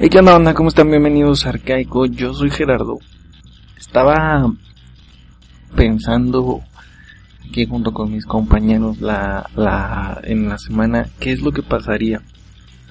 [0.00, 0.54] Hey, ¿qué onda, onda?
[0.54, 0.90] ¿Cómo están?
[0.90, 2.06] Bienvenidos a Arcaico.
[2.06, 3.00] Yo soy Gerardo.
[3.76, 4.48] Estaba
[5.74, 6.60] pensando
[7.44, 12.22] aquí junto con mis compañeros la, la, en la semana qué es lo que pasaría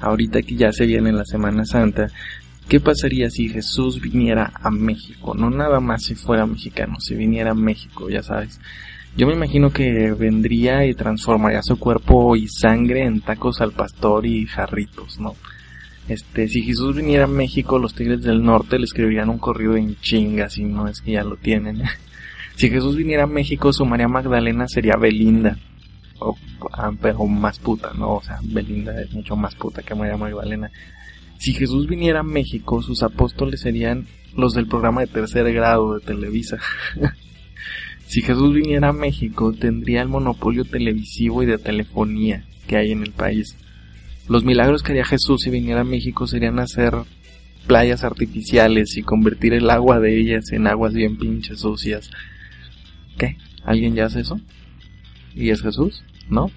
[0.01, 2.07] ahorita que ya se viene la Semana Santa.
[2.67, 5.33] ¿Qué pasaría si Jesús viniera a México?
[5.33, 8.59] No nada más si fuera mexicano, si viniera a México, ya sabes.
[9.15, 14.25] Yo me imagino que vendría y transformaría su cuerpo y sangre en tacos al pastor
[14.25, 15.35] y jarritos, ¿no?
[16.07, 19.99] Este, si Jesús viniera a México, los Tigres del Norte le escribirían un corrido en
[19.99, 21.83] chingas, y no es que ya lo tienen.
[22.55, 25.57] si Jesús viniera a México, su María Magdalena sería Belinda.
[26.19, 26.35] O,
[26.73, 28.15] ah, pero más puta, ¿no?
[28.15, 30.71] O sea, Belinda es mucho más puta que María Magdalena.
[31.37, 36.05] Si Jesús viniera a México, sus apóstoles serían los del programa de tercer grado de
[36.05, 36.57] Televisa.
[38.07, 43.03] si Jesús viniera a México, tendría el monopolio televisivo y de telefonía que hay en
[43.03, 43.55] el país.
[44.27, 46.93] Los milagros que haría Jesús si viniera a México serían hacer
[47.67, 52.09] playas artificiales y convertir el agua de ellas en aguas bien pinches sucias.
[53.17, 53.37] ¿Qué?
[53.63, 54.39] ¿Alguien ya hace eso?
[55.35, 56.03] ¿Y es Jesús?
[56.29, 56.47] ¿No?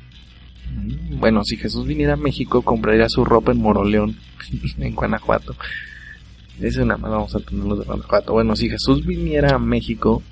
[0.73, 4.17] Mm, bueno, si Jesús viniera a México, compraría su ropa en Moroleón,
[4.79, 5.55] en Guanajuato.
[6.61, 8.33] Es una vamos a tenerlo de Guanajuato.
[8.33, 10.23] Bueno, si Jesús viniera a México,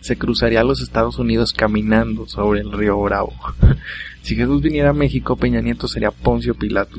[0.00, 3.34] se cruzaría a los Estados Unidos caminando sobre el río Bravo.
[4.22, 6.98] si Jesús viniera a México, Peña Nieto sería Poncio Pilato.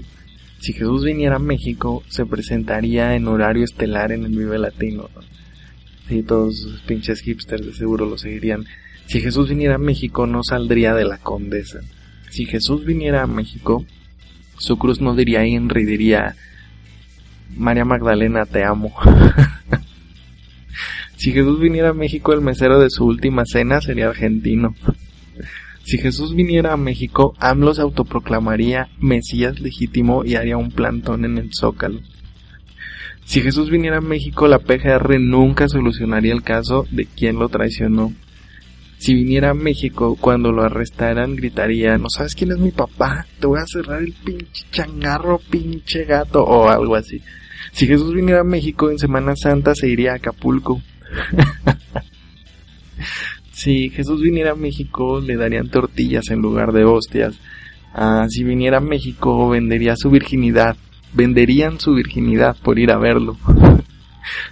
[0.59, 5.09] Si Jesús viniera a México, se presentaría en horario estelar en el Vive Latino.
[6.07, 8.66] Sí, todos pinches hipsters de seguro lo seguirían.
[9.07, 11.79] Si Jesús viniera a México, no saldría de la condesa.
[12.29, 13.85] Si Jesús viniera a México,
[14.57, 16.35] su cruz no diría Henry, diría
[17.57, 18.94] María Magdalena, te amo.
[21.22, 24.73] Si Jesús viniera a México, el mesero de su última cena sería argentino.
[25.83, 31.38] Si Jesús viniera a México, AMLO se autoproclamaría Mesías legítimo y haría un plantón en
[31.38, 32.00] el Zócalo.
[33.23, 38.11] Si Jesús viniera a México, la PGR nunca solucionaría el caso de quien lo traicionó.
[38.97, 43.28] Si viniera a México, cuando lo arrestaran, gritaría, ¿no sabes quién es mi papá?
[43.40, 47.22] Te voy a cerrar el pinche changarro, pinche gato, o algo así.
[47.74, 50.81] Si Jesús viniera a México en Semana Santa, se iría a Acapulco.
[53.51, 57.39] si Jesús viniera a México, le darían tortillas en lugar de hostias.
[57.94, 60.75] Ah, si viniera a México, vendería su virginidad.
[61.13, 63.38] Venderían su virginidad por ir a verlo.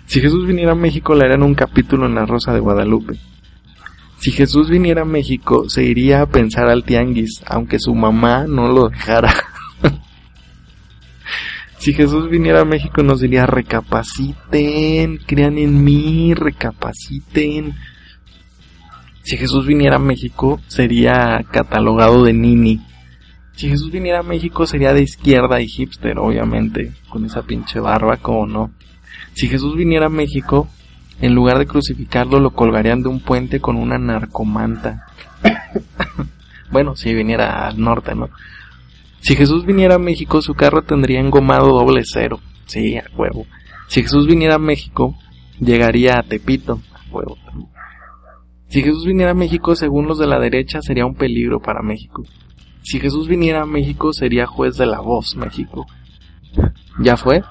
[0.06, 3.18] si Jesús viniera a México, le harían un capítulo en la Rosa de Guadalupe.
[4.20, 8.68] Si Jesús viniera a México, se iría a pensar al tianguis, aunque su mamá no
[8.68, 9.34] lo dejara.
[11.80, 17.74] Si Jesús viniera a México nos diría recapaciten, crean en mí, recapaciten.
[19.24, 22.82] Si Jesús viniera a México sería catalogado de nini.
[23.54, 28.18] Si Jesús viniera a México sería de izquierda y hipster, obviamente, con esa pinche barba,
[28.18, 28.72] como no.
[29.34, 30.68] Si Jesús viniera a México,
[31.22, 35.06] en lugar de crucificarlo lo colgarían de un puente con una narcomanta.
[36.72, 38.30] bueno, si viniera al norte, ¿no?
[39.22, 42.40] Si Jesús viniera a México, su carro tendría engomado doble cero.
[42.66, 43.46] Sí, a huevo.
[43.88, 45.16] Si Jesús viniera a México,
[45.60, 46.80] llegaría a Tepito.
[46.94, 47.38] A huevo.
[48.70, 52.24] Si Jesús viniera a México, según los de la derecha, sería un peligro para México.
[52.84, 55.88] Si Jesús viniera a México, sería juez de la voz México.
[57.00, 57.42] ¿Ya fue?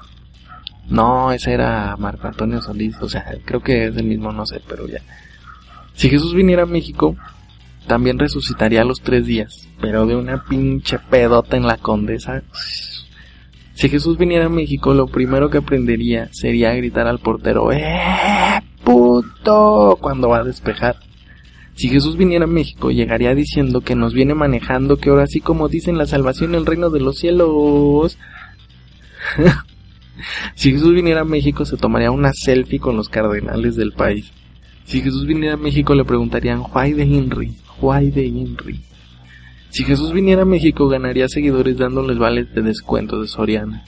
[0.88, 2.96] No, ese era Marco Antonio Solís.
[3.00, 5.00] O sea, creo que es el mismo, no sé, pero ya.
[5.94, 7.16] Si Jesús viniera a México,
[7.88, 12.44] también resucitaría a los tres días, pero de una pinche pedota en la condesa.
[13.74, 19.98] Si Jesús viniera a México, lo primero que aprendería sería gritar al portero, ¡Eh, puto!
[20.00, 20.96] cuando va a despejar.
[21.74, 25.68] Si Jesús viniera a México, llegaría diciendo que nos viene manejando, que ahora sí como
[25.68, 28.18] dicen la salvación el reino de los cielos.
[30.56, 34.32] si Jesús viniera a México, se tomaría una selfie con los cardenales del país.
[34.88, 37.52] Si Jesús viniera a México, le preguntarían, ¿Why de Henry?
[37.78, 38.80] Why de Henry?
[39.68, 43.84] Si Jesús viniera a México, ganaría seguidores dándoles vales de descuento de Soriana.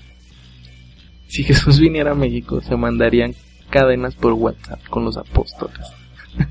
[1.27, 3.35] Si Jesús viniera a México, se mandarían
[3.71, 5.87] cadenas por WhatsApp con los apóstoles.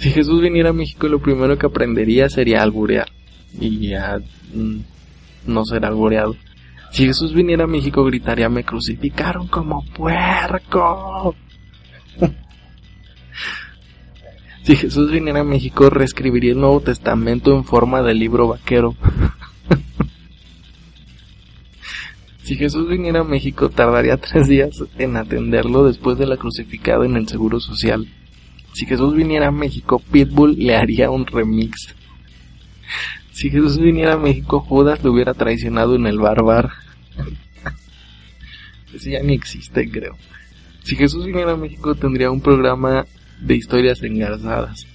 [0.00, 3.06] si Jesús viniera a México, lo primero que aprendería sería alburear.
[3.56, 4.18] Y ya
[4.52, 4.78] mm,
[5.46, 6.34] no ser albureado.
[6.90, 11.36] Si Jesús viniera a México, gritaría, me crucificaron como puerco.
[14.62, 18.94] Si Jesús viniera a México, reescribiría el Nuevo Testamento en forma de libro vaquero.
[22.44, 27.16] si Jesús viniera a México, tardaría tres días en atenderlo después de la crucificada en
[27.16, 28.06] el Seguro Social.
[28.72, 31.96] Si Jesús viniera a México, Pitbull le haría un remix.
[33.32, 36.70] Si Jesús viniera a México, Judas lo hubiera traicionado en el barbar.
[38.94, 40.16] ese ya ni existe, creo.
[40.84, 43.06] Si Jesús viniera a México tendría un programa
[43.40, 44.86] de historias engarzadas.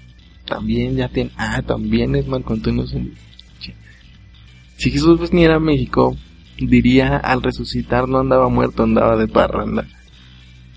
[0.45, 2.85] También ya tiene, ah, también es Marco Antonio
[4.77, 6.15] Si Jesús viniera a México,
[6.57, 9.87] diría al resucitar no andaba muerto, andaba de parranda.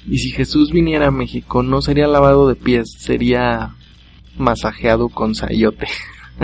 [0.07, 3.75] Y si Jesús viniera a México, no sería lavado de pies, sería
[4.37, 5.87] masajeado con sayote.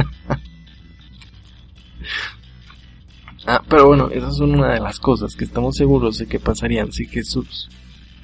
[3.47, 6.93] ah, pero bueno, esas son una de las cosas que estamos seguros de que pasarían
[6.93, 7.69] si Jesús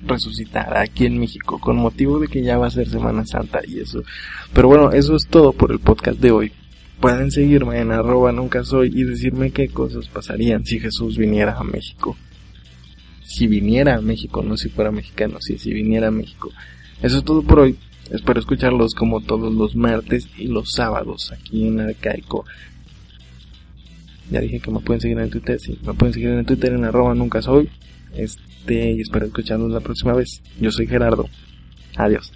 [0.06, 3.80] resucitara aquí en México con motivo de que ya va a ser Semana Santa y
[3.80, 4.02] eso.
[4.52, 6.52] Pero bueno, eso es todo por el podcast de hoy.
[7.00, 11.64] Pueden seguirme en arroba nunca soy y decirme qué cosas pasarían si Jesús viniera a
[11.64, 12.16] México.
[13.24, 16.50] Si viniera a México, no si fuera mexicano, si, si viniera a México.
[17.02, 17.76] Eso es todo por hoy.
[18.10, 22.44] Espero escucharlos como todos los martes y los sábados aquí en Arcaico.
[24.30, 26.82] Ya dije que me pueden seguir en Twitter, sí, me pueden seguir en Twitter en
[27.18, 27.68] nunca soy.
[28.14, 30.42] Este, y espero escucharlos la próxima vez.
[30.60, 31.28] Yo soy Gerardo.
[31.96, 32.32] Adiós.